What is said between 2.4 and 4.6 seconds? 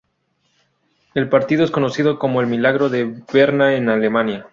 el Milagro de Berna en Alemania.